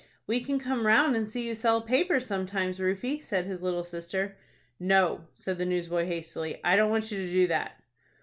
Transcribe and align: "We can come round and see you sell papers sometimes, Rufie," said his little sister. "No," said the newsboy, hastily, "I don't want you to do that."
"We 0.25 0.39
can 0.43 0.57
come 0.57 0.87
round 0.87 1.15
and 1.15 1.29
see 1.29 1.47
you 1.47 1.53
sell 1.53 1.79
papers 1.79 2.25
sometimes, 2.25 2.79
Rufie," 2.79 3.21
said 3.21 3.45
his 3.45 3.61
little 3.61 3.83
sister. 3.83 4.35
"No," 4.79 5.27
said 5.31 5.59
the 5.59 5.65
newsboy, 5.67 6.07
hastily, 6.07 6.59
"I 6.63 6.75
don't 6.75 6.89
want 6.89 7.11
you 7.11 7.19
to 7.19 7.31
do 7.31 7.45
that." 7.49 7.73